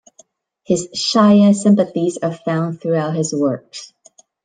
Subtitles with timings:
[0.63, 3.93] His Shia sympathies are found throughout his works.